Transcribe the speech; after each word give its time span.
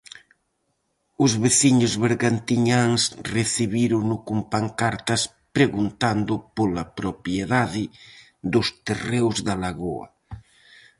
Os 1.23 1.31
veciños 1.43 1.93
bergantiñáns 2.05 3.01
recibírono 3.35 4.15
con 4.27 4.39
pancartas 4.53 5.21
preguntando 5.55 6.33
pola 6.55 6.83
propiedade 6.99 7.83
dos 8.53 8.67
terreos 8.87 9.37
da 9.47 9.55
Lagoa. 9.63 10.07